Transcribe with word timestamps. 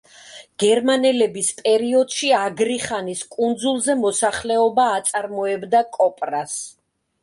გერმანელების 0.61 1.51
პერიოდში 1.59 2.33
აგრიხანის 2.39 3.23
კუნძულზე 3.37 4.01
მოსახლეობა 4.03 4.91
აწარმოებდა 4.99 5.89
კოპრას. 6.03 6.63